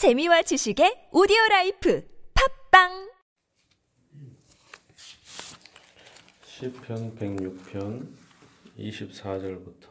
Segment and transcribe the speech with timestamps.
[0.00, 2.02] 재미와 지식의 오디오 life
[2.70, 3.10] 팟빵
[6.40, 8.08] 시편 106편
[8.78, 9.88] 24절부터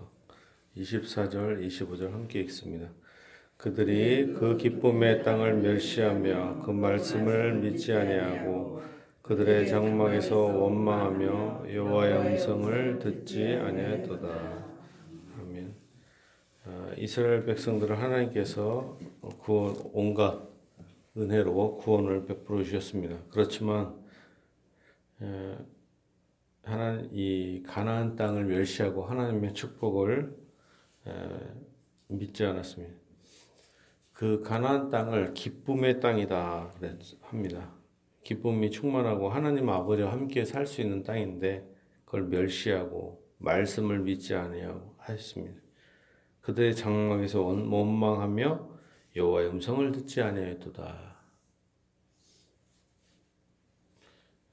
[0.75, 2.89] 24절 25절 함께 읽습니다.
[3.57, 8.81] 그들이 그 기쁨의 땅을 멸시하며 그 말씀을 믿지 아니하고
[9.21, 14.27] 그들의 장막에서 원망하며 여호와의 음성을 듣지 아니하였도다.
[15.39, 15.75] 아멘.
[16.65, 20.47] 아, 이스라엘 백성들을 하나님께서 구원 온갖
[21.17, 23.17] 은혜로 구원을 베풀어 주셨습니다.
[23.29, 23.95] 그렇지만
[25.21, 25.57] 에,
[26.63, 30.37] 하나님 이 가나안 땅을 멸시하고 하나님의 축복을
[31.07, 31.11] 에,
[32.07, 32.93] 믿지 않았습니다.
[34.13, 36.73] 그 가나안 땅을 기쁨의 땅이다
[37.21, 37.73] 합니다.
[38.23, 41.67] 기쁨이 충만하고 하나님 아버지와 함께 살 수 있는 땅인데
[42.05, 45.59] 그걸 멸시하고 말씀을 믿지 아니하고 하셨습니다.
[46.41, 48.68] 그들의 장막에서 원망하며
[49.15, 51.15] 여호와의 음성을 듣지 아니하였도다.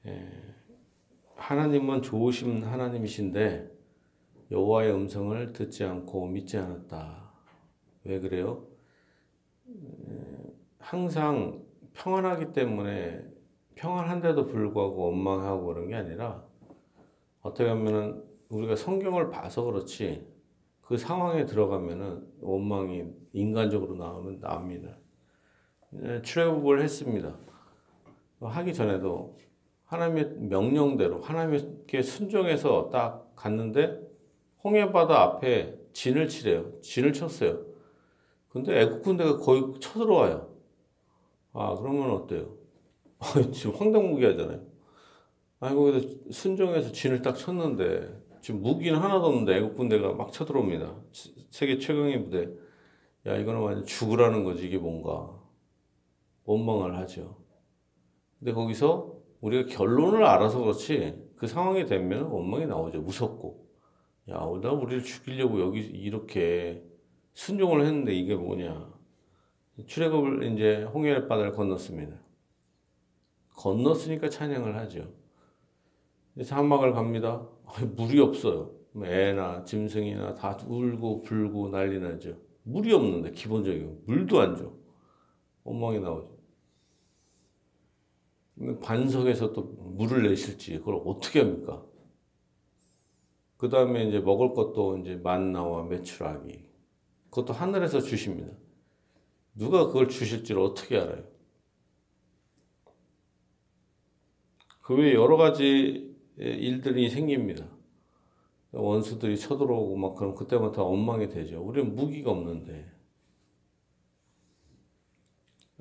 [0.06, 0.54] 예,
[1.34, 3.70] 하나님은 좋으신 하나님이신데
[4.50, 7.32] 여호와의 음성을 듣지 않고 믿지 않았다.
[8.04, 8.66] 왜 그래요?
[10.78, 13.24] 항상 평안하기 때문에
[13.74, 16.46] 평안한데도 불구하고 원망하고 그런 게 아니라
[17.42, 20.26] 어떻게 하면은 우리가 성경을 봐서 그렇지
[20.80, 23.04] 그 상황에 들어가면은 원망이
[23.36, 24.96] 인간적으로 나오면 나옵니다.
[26.22, 27.36] 출애굽을 했습니다.
[28.40, 29.38] 하기 전에도
[29.84, 34.00] 하나님의 명령대로 하나님께 순종해서 딱 갔는데
[34.64, 36.80] 홍해바다 앞에 진을 치래요.
[36.80, 37.64] 진을 쳤어요.
[38.48, 40.48] 근데 애국 군대가 거의 쳐들어와요.
[41.52, 42.56] 아 그러면 어때요?
[43.52, 44.60] 지금 황당무계하잖아요.
[45.60, 50.94] 아니 거기서 순종해서 진을 딱 쳤는데 지금 무기는 하나도 없는데 애국 군대가 막 쳐들어옵니다.
[51.50, 52.65] 세계 최강의 부대.
[53.26, 55.36] 야 이거는 완전 죽으라는 거지 이게 뭔가
[56.44, 57.36] 원망을 하죠.
[58.38, 63.02] 근데 거기서 우리가 결론을 알아서 그렇지 그 상황이 되면 원망이 나오죠.
[63.02, 63.66] 무섭고.
[64.30, 66.82] 야, 나 우리를 죽이려고 여기 이렇게
[67.34, 68.94] 순종을 했는데 이게 뭐냐.
[69.86, 72.16] 출애굽을 이제 홍해 바다를 건넜습니다.
[73.56, 75.12] 건넜으니까 찬양을 하죠.
[76.42, 77.46] 사막을 갑니다.
[77.96, 78.72] 물이 없어요.
[78.92, 82.45] 뭐 애나 짐승이나 다 울고 불고 난리 나죠.
[82.66, 84.72] 물이 없는데 기본적인 물도 안 줘.
[85.62, 86.36] 원망이 나오죠.
[88.82, 91.84] 반석에서 또 물을 내실지 그걸 어떻게 합니까?
[93.56, 96.64] 그 다음에 이제 먹을 것도 이제 만나와 메추라기
[97.30, 98.52] 그것도 하늘에서 주십니다.
[99.54, 101.24] 누가 그걸 주실지를 어떻게 알아요?
[104.82, 107.75] 그 외에 여러 가지 일들이 생깁니다.
[108.72, 111.62] 원수들이 쳐들어오고 막 그럼 그때부터 원망이 되죠.
[111.62, 112.92] 우리는 무기가 없는데.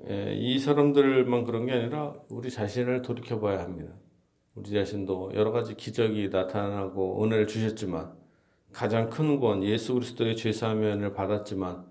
[0.08, 3.92] 예, 이 사람들만 그런 게 아니라 우리 자신을 돌이켜 봐야 합니다.
[4.54, 8.14] 우리 자신도 여러 가지 기적이 나타나고 은혜를 주셨지만
[8.72, 11.86] 가장 큰건 예수 그리스도의 죄 사면을 받았지만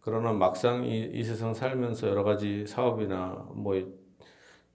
[0.00, 3.74] 그러나 막상 이, 이 세상 살면서 여러 가지 사업이나 뭐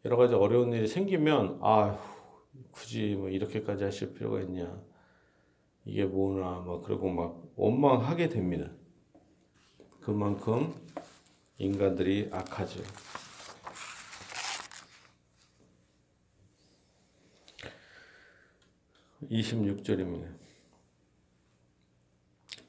[0.06, 1.98] 여러 가지 어려운 일이 생기면 아
[2.72, 4.82] 굳이 뭐 이렇게까지 하실 필요가 있냐
[5.90, 8.70] 이게 뭐나 뭐 그러고 막 원망하게 됩니다.
[10.02, 10.72] 그만큼
[11.58, 12.84] 인간들이 악하죠.
[19.24, 20.28] (26절입니다)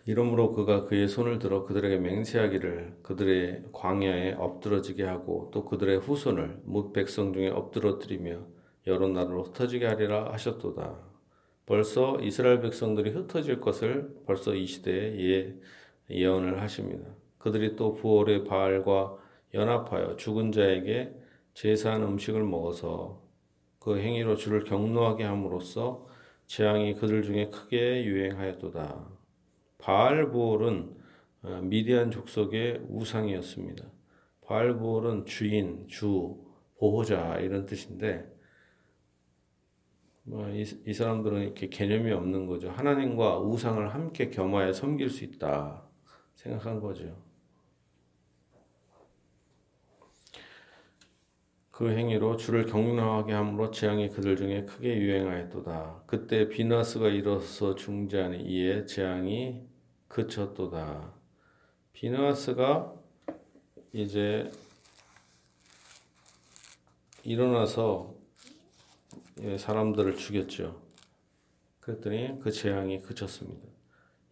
[0.06, 6.94] 이러므로 그가 그의 손을 들어 그들에게 맹세하기를 그들의 광야에 엎드러지게 하고 또 그들의 후손을 뭇
[6.94, 8.46] 백성 중에 엎드러뜨리며
[8.86, 11.09] 여러 나라로 흩어지게 하리라 하셨도다.
[11.70, 15.54] 벌써 이스라엘 백성들이 흩어질 것을 벌써 이 시대에 예,
[16.10, 17.06] 예언을 하십니다.
[17.38, 19.16] 그들이 또 부월의 바알과
[19.54, 21.14] 연합하여 죽은 자에게
[21.54, 23.22] 제사한 음식을 먹어서
[23.78, 26.08] 그 행위로 주를 경노하게 함으로써
[26.48, 29.08] 재앙이 그들 중에 크게 유행하였도다.
[29.78, 30.96] 바알 부올은
[31.42, 33.84] 어, 미디안 족속의 우상이었습니다.
[34.40, 36.36] 바알 부올은 주인, 주,
[36.78, 38.39] 보호자 이런 뜻인데 뭐
[40.26, 42.70] 이, 이 사람들은 이렇게 개념이 없는 거죠.
[42.70, 45.82] 하나님과 우상을 함께 겸하여 섬길 수 있다
[46.34, 47.16] 생각한 거죠.
[51.70, 56.02] 그 행위로 주를 경락하게 함으로 재앙이 그들 중에 크게 유행하였도다.
[56.06, 59.66] 그때 비나스가 일어서 중재하니 이에 재앙이
[60.06, 61.14] 그쳤도다.
[61.94, 62.94] 비나스가
[63.94, 64.50] 이제
[67.22, 68.19] 일어나서
[69.58, 70.80] 사람들을 죽였죠.
[71.80, 73.66] 그랬더니 그 재앙이 그쳤습니다.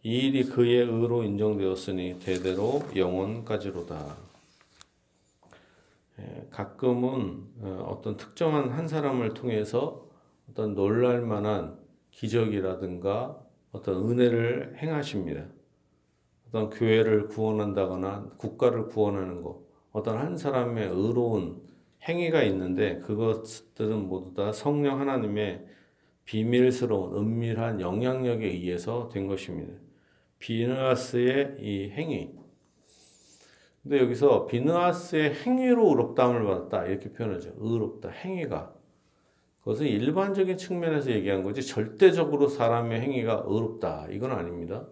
[0.03, 4.29] 이 일이 그의 의로 인정되었으니 대대로 영원까지로다.
[6.51, 10.07] 가끔은 어, 어떤 특정한 한 사람을 통해서
[10.49, 11.77] 어떤 놀랄 만한
[12.11, 13.39] 기적이라든가
[13.71, 15.45] 어떤 은혜를 행하십니다.
[16.47, 19.61] 어떤 교회를 구원한다거나 국가를 구원하는 것,
[19.91, 21.61] 어떤 한 사람의 의로운
[22.07, 25.65] 행위가 있는데 그것들은 모두 다 성령 하나님의
[26.25, 29.73] 비밀스러운 은밀한 영향력에 의해서 된 것입니다.
[30.39, 32.31] 비느아스의 이 행위.
[33.81, 37.53] 근데 여기서 비느아스의 행위로 의롭다함을 받았다 이렇게 표현하죠.
[37.57, 38.73] 의롭다 행위가.
[39.59, 44.87] 그것은 일반적인 측면에서 얘기한 거지 절대적으로 사람의 행위가 의롭다 이건 아닙니다.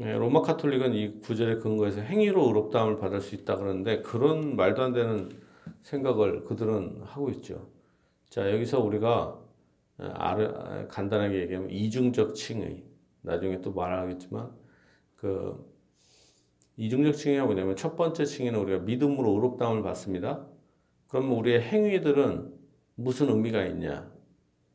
[0.00, 4.92] 네, 로마 카톨릭은 이 구절에 근거해서 행위로 의롭다함을 받을 수 있다 그러는데 그런 말도 안
[4.92, 5.28] 되는
[5.82, 7.68] 생각을 그들은 하고 있죠.
[8.30, 9.36] 자 여기서 우리가
[9.96, 12.84] 아르, 간단하게 얘기하면 이중적 칭의
[13.22, 14.52] 나중에 또 말하겠지만
[15.16, 15.68] 그
[16.76, 20.46] 이중적 칭의가 뭐냐면 첫 번째 칭의는 우리가 믿음으로 의롭다함을 받습니다.
[21.08, 22.54] 그러면 우리의 행위들은
[22.94, 24.08] 무슨 의미가 있냐?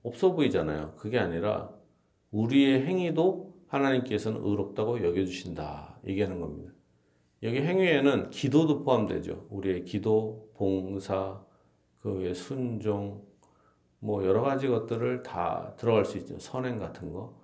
[0.04, 0.96] 없어 보이잖아요.
[0.98, 1.72] 그게 아니라
[2.32, 5.98] 우리의 행위도 하나님께서는 의롭다고 여겨주신다.
[6.08, 6.72] 얘기하는 겁니다.
[7.42, 9.48] 여기 행위에는 기도도 포함되죠.
[9.50, 11.42] 우리의 기도, 봉사,
[12.00, 13.26] 그 외 순종,
[14.00, 16.38] 뭐 여러 가지 것들을 다 들어갈 수 있죠.
[16.40, 17.42] 선행 같은 거.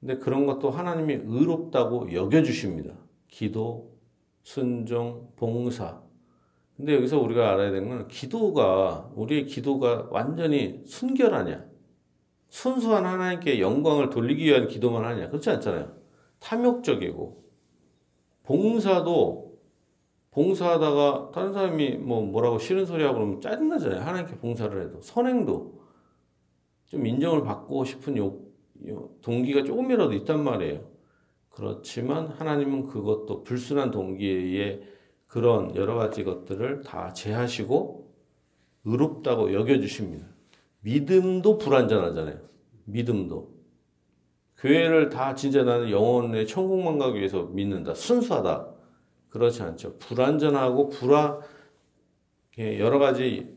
[0.00, 2.94] 근데 그런 것도 하나님이 의롭다고 여겨주십니다.
[3.26, 3.92] 기도,
[4.42, 6.00] 순종, 봉사.
[6.76, 11.67] 근데 여기서 우리가 알아야 되는 건 기도가, 우리의 기도가 완전히 순결하냐?
[12.48, 15.28] 순수한 하나님께 영광을 돌리기 위한 기도만 하냐?
[15.28, 15.92] 그렇지 않잖아요.
[16.40, 17.44] 탐욕적이고,
[18.44, 19.48] 봉사도,
[20.30, 24.00] 봉사하다가 다른 사람이 뭐 뭐라고 싫은 소리 하고 그러면 짜증나잖아요.
[24.00, 25.00] 하나님께 봉사를 해도.
[25.00, 25.82] 선행도
[26.86, 28.54] 좀 인정을 받고 싶은 욕,
[29.20, 30.88] 동기가 조금이라도 있단 말이에요.
[31.50, 34.80] 그렇지만 하나님은 그것도 불순한 동기에
[35.26, 38.14] 그런 여러 가지 것들을 다 제하시고
[38.84, 40.26] 의롭다고 여겨주십니다.
[40.80, 42.40] 믿음도 불완전하잖아요.
[42.84, 43.52] 믿음도.
[44.56, 47.94] 교회를 다 진짜 나는 영혼의 천국만 가기 위해서 믿는다.
[47.94, 48.74] 순수하다.
[49.28, 49.98] 그렇지 않죠.
[49.98, 51.38] 불완전하고 불화,
[52.58, 53.56] 여러 가지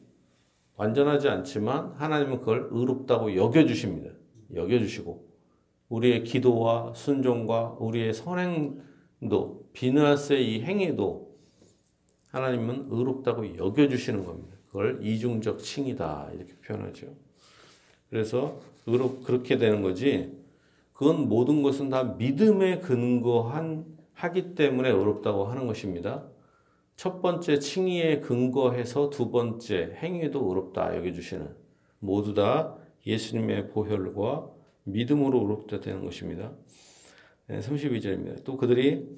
[0.76, 4.12] 완전하지 않지만 하나님은 그걸 의롭다고 여겨 주십니다.
[4.54, 5.28] 여겨 주시고
[5.90, 11.36] 우리의 기도와 순종과 우리의 선행도 비누아스의 이 행위도
[12.28, 14.58] 하나님은 의롭다고 여겨 주시는 겁니다.
[14.72, 17.08] 그걸 이중적 칭이다 이렇게 표현하죠.
[18.10, 18.60] 그래서
[19.26, 20.34] 그렇게 되는 거지.
[20.94, 26.24] 그건 모든 것은 다 믿음에 근거한 하기 때문에 의롭다고 하는 것입니다.
[26.96, 31.50] 첫 번째 칭의에 근거해서 두 번째 행위도 의롭다 여겨주시는
[32.00, 34.50] 모두 다 예수님의 보혈과
[34.84, 36.52] 믿음으로 의롭다 되는 것입니다.
[37.50, 38.44] 32절입니다.
[38.44, 39.10] 또 그들이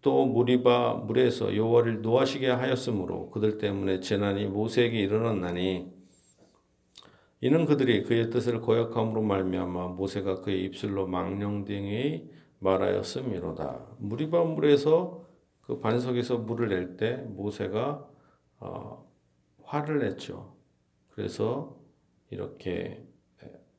[0.00, 5.92] 또 무리바 물에서 여호와를 노하시게 하였으므로 그들 때문에 재난이 모세에게 일어났나니
[7.40, 12.28] 이는 그들이 그의 뜻을 거역함으로 말미암아 모세가 그의 입술로 망령되이
[12.60, 13.86] 말하였음이로다.
[13.98, 15.24] 무리바 물에서
[15.60, 18.08] 그 반석에서 물을 낼 때 모세가
[18.60, 19.08] 어,
[19.62, 20.56] 화를 냈죠.
[21.10, 21.78] 그래서
[22.30, 23.04] 이렇게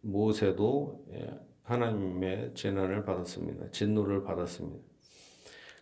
[0.01, 1.29] 모세도 예,
[1.63, 3.71] 하나님의 재난을 받았습니다.
[3.71, 4.83] 진노를 받았습니다.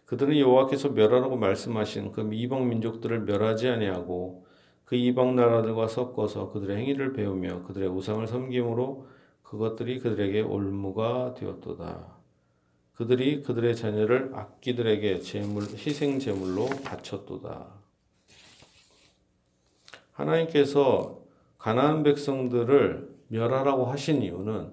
[0.07, 4.45] 그들은 여호와께서 멸하라고 말씀하신 그 이방 민족들을 멸하지 아니하고
[4.85, 9.05] 그 이방 나라들과 섞어서 그들의 행위를 배우며 그들의 우상을 섬김으로
[9.43, 12.17] 그것들이 그들에게 올무가 되었도다.
[12.93, 17.67] 그들이 그들의 자녀를 악기들에게 제물, 희생 제물로 바쳤도다.
[20.13, 21.19] 하나님께서
[21.57, 24.71] 가나안 백성들을 멸하라고 하신 이유는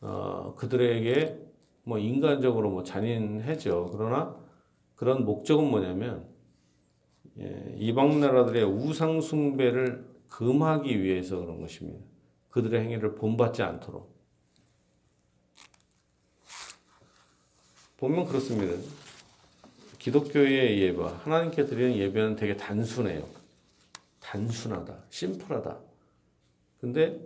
[0.00, 1.45] 어, 그들에게
[1.86, 3.90] 뭐 인간적으로 뭐 잔인해죠.
[3.92, 4.36] 그러나
[4.96, 6.26] 그런 목적은 뭐냐면
[7.38, 12.04] 예, 이방 나라들의 우상 숭배를 금하기 위해서 그런 것입니다.
[12.50, 14.12] 그들의 행위를 본받지 않도록.
[17.98, 18.74] 보면 그렇습니다.
[20.00, 23.24] 기독교의 예배, 하나님께 드리는 예배는 되게 단순해요.
[24.18, 25.78] 단순하다, 심플하다.
[26.80, 27.20] 근데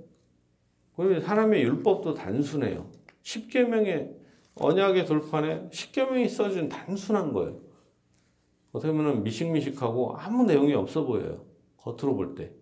[0.97, 2.87] 하나님의 율법도 단순해요.
[3.23, 4.20] 10계명의
[4.61, 7.59] 언약의 돌판에 10계명이 써진 단순한 거예요.
[8.73, 11.45] 어떻게 보면 미식미식하고 아무 내용이 없어 보여요.
[11.79, 12.52] 겉으로 볼 때.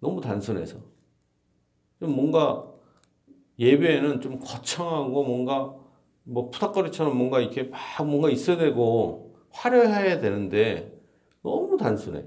[0.00, 0.78] 너무 단순해서.
[2.00, 2.66] 좀 뭔가
[3.58, 5.74] 예배에는 좀 거창하고 뭔가
[6.24, 11.00] 뭐 푸닥거리처럼 뭔가 이렇게 막 뭔가 있어야 되고 화려해야 되는데
[11.42, 12.24] 너무 단순해.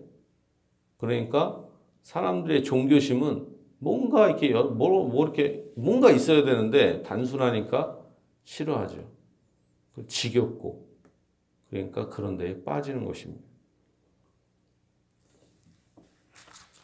[0.98, 1.63] 그러니까
[2.01, 3.46] 사람들의 종교심은
[3.79, 4.74] 뭔가 이렇게 뭐,
[5.07, 8.00] 뭐 이렇게 뭔가 있어야 되는데 단순하니까
[8.46, 9.16] 싫어하죠.
[10.08, 10.88] 지겹고
[11.70, 13.44] 그러니까 그런 데에 빠지는 것입니다.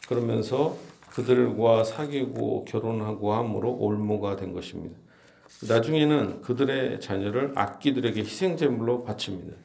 [0.08, 0.76] 그러면서
[1.10, 4.98] 그들과 사귀고 결혼하고 함으로 올모가 된 것입니다.
[5.68, 9.56] 나중에는 그들의 자녀를 악기들에게 희생제물로 바칩니다.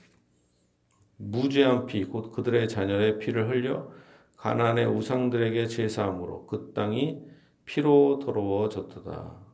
[1.18, 3.92] 무죄한 피, 곧 그들의 자녀의 피를 흘려
[4.38, 7.22] 가나안의 우상들에게 제사함으로 그 땅이
[7.66, 9.49] 피로 더러워졌도다.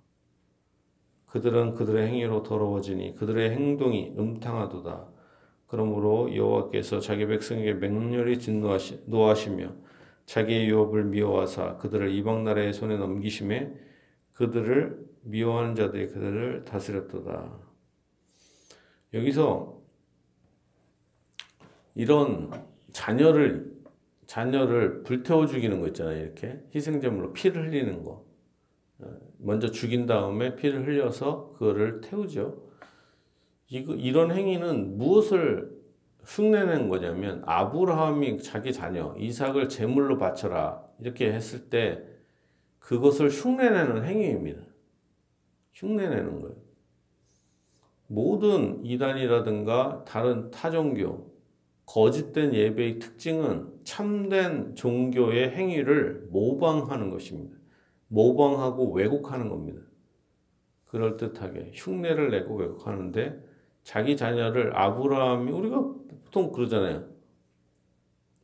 [1.35, 5.05] 그들은 그들의 행위로 더러워지니 그들의 행동이 음탕하도다.
[5.67, 9.75] 그러므로 여호와께서 자기 백성에게 맹렬히 진노하시며
[10.25, 13.73] 자기의 유업을 미워하사 그들을 이방 나라의 손에 넘기심에
[14.31, 17.59] 그들을 미워하는 자들이 그들을 다스렸도다.
[19.13, 19.81] 여기서
[21.95, 22.49] 이런
[22.93, 23.75] 자녀를
[24.25, 26.17] 자녀를 불태워 죽이는 거 있잖아요.
[26.17, 28.23] 이렇게 희생제물로 피를 흘리는 거.
[29.45, 32.63] 먼저 죽인 다음에 피를 흘려서 그거를 태우죠.
[33.67, 35.71] 이거, 이런 행위는 무엇을
[36.25, 42.03] 흉내낸 거냐면 아브라함이 자기 자녀 이삭을 제물로 바쳐라 이렇게 했을 때
[42.79, 44.63] 그것을 흉내내는 행위입니다.
[45.73, 46.55] 흉내내는 거예요.
[48.07, 51.35] 모든 이단이라든가 다른 타종교
[51.85, 57.54] 거짓된 예배의 특징은 참된 종교의 행위를 모방하는 것입니다.
[58.07, 59.81] 모방하고 왜곡하는 겁니다.
[60.85, 63.43] 그럴듯하게 흉내를 내고 왜곡하는데
[63.83, 65.81] 자기 자녀를 아브라함이 우리가
[66.23, 67.07] 보통 그러잖아요.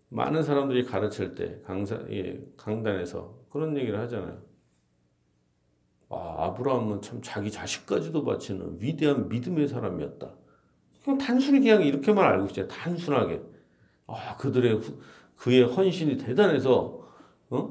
[0.10, 4.41] 많은 사람들이 가르칠 때 강사 예, 강단에서 그런 얘기를 하잖아요.
[6.10, 10.36] 아, 아브라함은 참 자기 자식까지도 바치는 위대한 믿음의 사람이었다.
[11.03, 12.68] 그냥 단순히 그냥 이렇게만 알고 있어요.
[12.68, 13.41] 단순하게.
[14.08, 14.82] 아, 그들의
[15.38, 17.08] 그의 헌신이 대단해서
[17.50, 17.70] 어?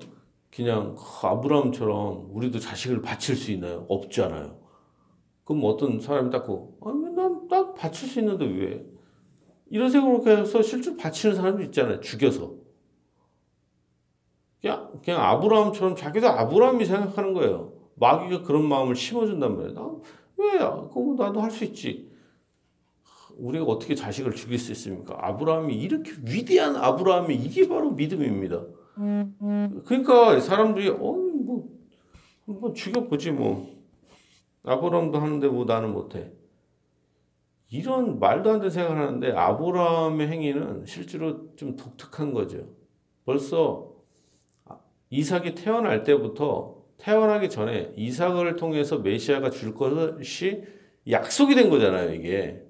[0.54, 3.86] 그냥 아브라함처럼 우리도 자식을 바칠 수 있나요?
[3.88, 4.58] 없잖아요.
[5.44, 8.84] 그럼 어떤 사람이 딱고 아니 난딱 바칠 수 있는데 왜?
[9.70, 12.00] 이런 생각으로 해서 실제로 바치는 사람도 있잖아요.
[12.00, 12.54] 죽여서.
[14.60, 17.72] 그냥, 그냥 아브라함처럼 자기도 아브라함이 생각하는 거예요.
[17.94, 19.74] 마귀가 그런 마음을 심어준단 말이에요.
[19.74, 19.90] 나,
[20.36, 20.58] 왜?
[20.58, 22.10] 그거 나도 할 수 있지.
[23.38, 25.16] 우리가 어떻게 자식을 죽일 수 있습니까?
[25.18, 28.62] 아브라함이 이렇게 위대한 아브라함이 이게 바로 믿음입니다.
[29.84, 31.68] 그러니까 사람들이 어, 뭐,
[32.44, 33.80] 뭐 죽여보지 뭐.
[34.62, 36.32] 아브라함도 하는데 뭐 나는 못해.
[37.70, 42.66] 이런 말도 안 되는 생각을 하는데 아브라함의 행위는 실제로 좀 독특한 거죠.
[43.24, 43.90] 벌써
[45.10, 50.64] 이삭이 태어날 때부터 태어나기 전에 이삭을 통해서 메시아가 줄 것이
[51.08, 52.62] 약속이 된 거잖아요, 이게.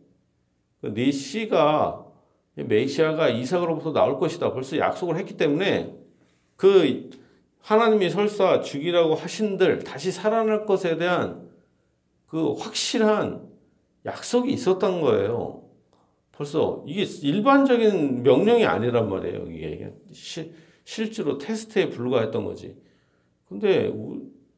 [0.83, 2.07] 네 씨가
[2.55, 4.53] 메시아가 이삭으로부터 나올 것이다.
[4.53, 5.97] 벌써 약속을 했기 때문에
[6.61, 7.09] 그
[7.61, 11.49] 하나님이 설사 죽이라고 하신들 다시 살아날 것에 대한
[12.27, 13.49] 그 확실한
[14.05, 15.65] 약속이 있었던 거예요.
[16.33, 19.47] 벌써 이게 일반적인 명령이 아니란 말이에요.
[19.51, 20.53] 이게 시,
[20.85, 22.77] 실제로 테스트에 불과했던 거지.
[23.49, 23.91] 근데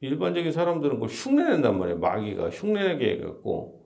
[0.01, 2.01] 일반적인 사람들은 그걸 흉내낸단 말이에요.
[2.01, 3.81] 마귀가 흉내내게 해갖고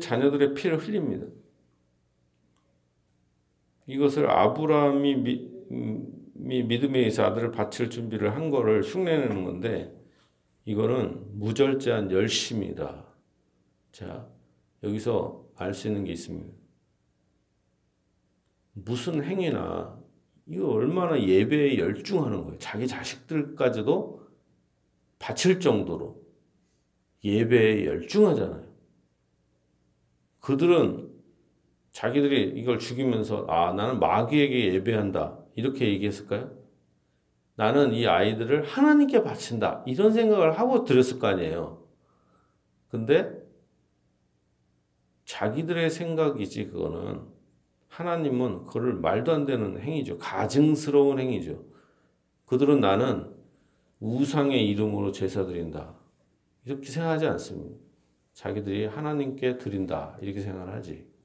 [0.00, 1.26] 자녀들의 피를 흘립니다.
[3.86, 9.92] 이것을 아브라함이 미, 믿음에 의해서 아들을 바칠 준비를 한 거를 흉내내는 건데
[10.64, 13.06] 이거는 무절제한 열심이다.
[13.92, 14.28] 자,
[14.82, 16.52] 여기서 알 수 있는 게 있습니다.
[18.72, 19.98] 무슨 행위나
[20.46, 22.58] 이거 얼마나 예배에 열중하는 거예요.
[22.58, 24.26] 자기 자식들까지도
[25.18, 26.22] 바칠 정도로
[27.24, 28.66] 예배에 열중하잖아요.
[30.40, 31.15] 그들은
[31.96, 36.50] 자기들이 이걸 죽이면서 아 나는 마귀에게 예배한다 이렇게 얘기했을까요?
[37.54, 39.82] 나는 이 아이들을 하나님께 바친다.
[39.86, 41.82] 이런 생각을 하고 드렸을 거 아니에요.
[42.90, 43.42] 근데
[45.24, 47.22] 자기들의 생각이지, 그거는.
[47.88, 50.18] 하나님은 그를 말도 안 되는 행위죠.
[50.18, 51.64] 가증스러운 행위죠.
[52.44, 53.34] 그들은 나는
[54.00, 55.94] 우상의 이름으로 제사 드린다.
[56.66, 57.74] 이렇게 생각하지 않습니다.
[58.34, 60.18] 자기들이 하나님께 드린다.
[60.20, 61.15] 이렇게 생각을 하지.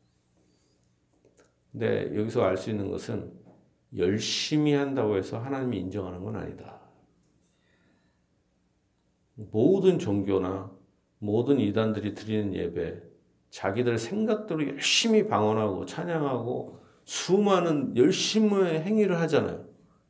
[1.72, 3.32] 근데 여기서 알 수 있는 것은
[3.98, 6.80] 열심히 한다고 해서 하나님이 인정하는 건 아니다.
[9.36, 10.72] 모든 종교나
[11.20, 13.01] 모든 이단들이 드리는 예배,
[13.51, 19.66] 자기들 생각대로 열심히 방언하고 찬양하고 수많은 열심의 행위를 하잖아요.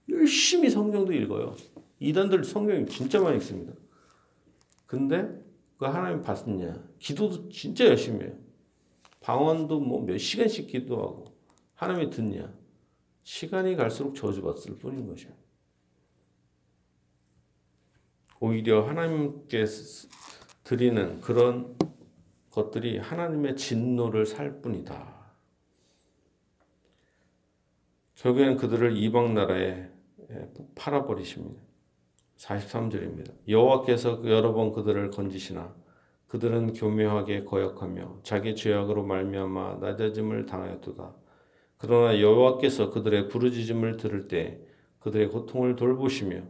[0.09, 1.55] 열심히 성경도 읽어요.
[1.99, 3.73] 이단들 성경이 진짜 많이 읽습니다.
[4.85, 5.29] 근데
[5.77, 6.83] 그 하나님 받느냐?
[6.99, 8.33] 기도도 진짜 열심히 해요.
[9.21, 11.25] 방언도 뭐 몇 시간씩 기도하고
[11.81, 12.53] 하나님이 듣냐?
[13.23, 15.31] 시간이 갈수록 저주받을 뿐인 것이야.
[18.39, 19.65] 오히려 하나님께
[20.63, 21.75] 드리는 그런
[22.51, 25.21] 것들이 하나님의 진노를 살 뿐이다.
[28.13, 29.89] 결국에는 그들을 이방 나라에
[30.75, 31.63] 팔아버리십니다.
[32.37, 33.33] 43절입니다.
[33.47, 35.75] 여호와께서 여러 번 그들을 건지시나
[36.27, 41.20] 그들은 교묘하게 거역하며 자기 죄악으로 말미암아 낮아짐을 당하였도다.
[41.81, 44.59] 그러나 여호와께서 그들의 부르짖음을 들을 때
[44.99, 46.43] 그들의 고통을 돌보시며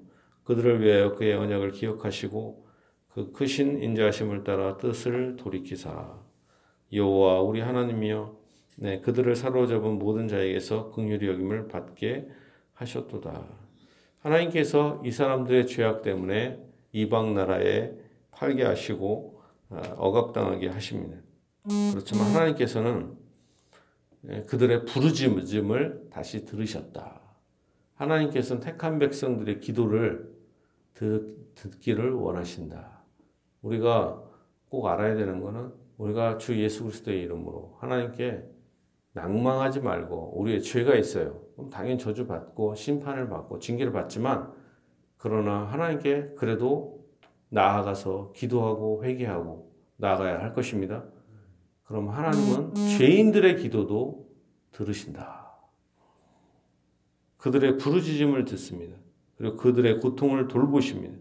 [0.44, 2.68] 그들을 위하여 그의 언약을 기억하시고
[3.08, 6.20] 그 크신 인자하심을 따라 뜻을 돌이키사
[6.92, 8.42] 여호와 우리 하나님이여
[8.78, 12.28] 네, 그들을 사로잡은 모든 자에게서 긍휼히 여김을 받게
[12.74, 13.46] 하셨도다.
[14.20, 16.60] 하나님께서 이 사람들의 죄악 때문에
[16.92, 17.92] 이방 나라에
[18.32, 21.18] 팔게 하시고 어, 억압당하게 하십니다.
[21.92, 23.22] 그렇지만 하나님께서는 예,
[24.22, 27.22] 그들의 부르짖음을 다시 들으셨다.
[27.96, 30.32] 하나님께서는 택한 백성들의 기도를
[31.56, 33.02] 듣기를 원하신다.
[33.62, 34.22] 우리가
[34.70, 38.44] 꼭 알아야 되는 것은 우리가 주 예수 그리스도의 이름으로 하나님께
[39.14, 41.42] 낭망하지 말고 우리의 죄가 있어요.
[41.56, 44.52] 그럼 당연히 저주받고 심판을 받고 징계를 받지만
[45.18, 47.06] 그러나 하나님께 그래도
[47.50, 51.04] 나아가서 기도하고 회개하고 나아가야 할 것입니다.
[51.92, 54.30] 그럼 하나님은 죄인들의 기도도
[54.72, 55.52] 들으신다.
[57.36, 58.96] 그들의 부르짖음을 듣습니다.
[59.36, 61.18] 그리고 그들의 고통을 돌보십니다.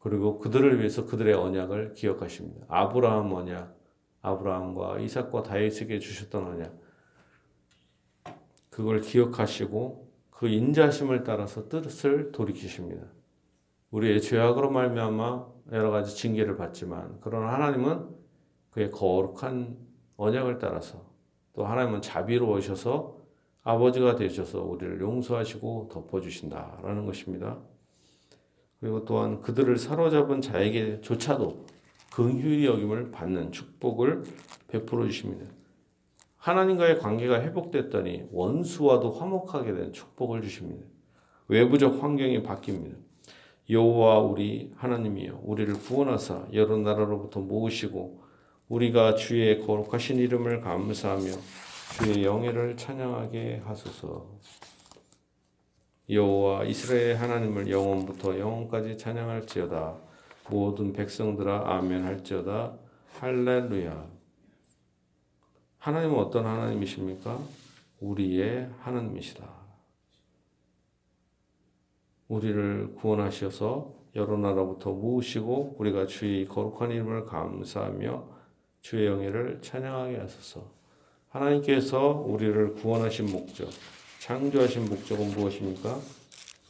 [0.00, 2.66] 그리고 그들을 위해서 그들의 언약을 기억하십니다.
[2.68, 3.74] 아브라함 언약,
[4.20, 6.78] 아브라함과 이삭과 다윗에게 주셨던 언약.
[8.68, 13.06] 그걸 기억하시고 그 인자심을 따라서 뜻을 돌이키십니다.
[13.92, 18.19] 우리의 죄악으로 말미암아 여러 가지 징계를 받지만 그러나 하나님은
[18.70, 19.76] 그의 거룩한
[20.16, 21.04] 언약을 따라서
[21.52, 23.18] 또 하나님은 자비로우셔서
[23.62, 27.58] 아버지가 되셔서 우리를 용서하시고 덮어주신다라는 것입니다.
[28.80, 31.66] 그리고 또한 그들을 사로잡은 자에게조차도
[32.12, 34.24] 긍휼히 여김을 받는 축복을
[34.68, 35.50] 베풀어 주십니다.
[36.36, 40.86] 하나님과의 관계가 회복됐더니 원수와도 화목하게 된 축복을 주십니다.
[41.48, 42.96] 외부적 환경이 바뀝니다.
[43.68, 48.22] 여호와 우리 하나님이여 우리를 구원하사 여러 나라로부터 모으시고
[48.70, 51.24] 우리가 주의 거룩하신 이름을 감사하며
[51.96, 54.28] 주의 영예를 찬양하게 하소서.
[56.08, 59.96] 여호와 이스라엘 하나님을 영원부터 영원까지 찬양할지어다.
[60.50, 62.78] 모든 백성들아 아멘 할지어다.
[63.18, 64.08] 할렐루야.
[65.78, 67.40] 하나님은 어떤 하나님이십니까?
[67.98, 69.48] 우리의 하나님이시다.
[72.28, 78.39] 우리를 구원하셔서 여러 나라부터 모으시고 우리가 주의 거룩한 이름을 감사하며
[78.80, 80.70] 주의 영예를 찬양하게 하소서.
[81.28, 83.68] 하나님께서 우리를 구원하신 목적,
[84.20, 85.98] 창조하신 목적은 무엇입니까?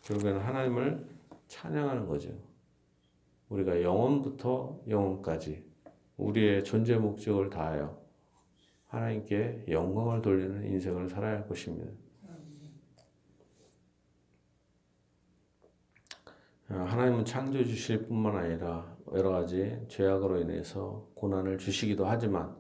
[0.05, 1.07] 결국에는 하나님을
[1.49, 2.31] 찬양하는 거죠.
[3.49, 5.65] 우리가 영원부터 영원까지
[6.17, 7.99] 우리의 존재 목적을 다하여
[8.89, 11.91] 하나님께 영광을 돌리는 인생을 살아야 할 것입니다.
[16.91, 22.57] 하나님은 창조해 주실 뿐만 아니라 여러 가지 죄악으로 인해서 고난을 주시기도 하지만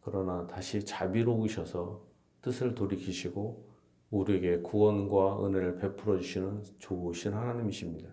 [0.00, 2.00] 그러나 다시 자비로우셔서
[2.42, 3.68] 뜻을 돌이키시고
[4.10, 8.08] 우리에게 구원과 은혜를 베풀어 주시는 좋으신 하나님이십니다.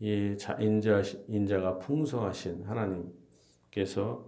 [0.00, 4.26] 이 인자, 인자가 풍성하신 하나님께서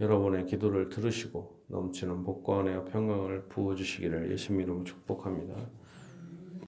[0.00, 5.54] 여러분의 기도를 들으시고 넘치는 복과 은혜와 평강을 부어 주시기를 예수님 이름으로 축복합니다.